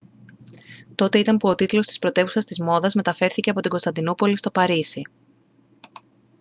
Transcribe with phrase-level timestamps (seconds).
[0.95, 5.01] τότε ήταν που ο τίτλος της πρωτεύουσας της μόδας μεταφέρθηκε από την κωνσταντινούπολη στο παρίσι